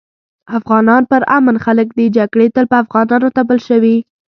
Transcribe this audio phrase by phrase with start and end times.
[0.57, 3.97] افغانان پر امن خلک دي جګړي تل په افغانانو تپل شوي